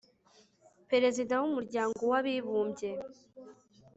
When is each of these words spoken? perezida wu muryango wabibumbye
perezida 0.89 1.33
wu 1.41 1.49
muryango 1.55 2.01
wabibumbye 2.11 2.89